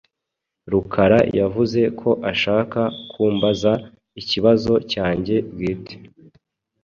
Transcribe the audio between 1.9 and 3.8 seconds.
ko ashaka kumbaza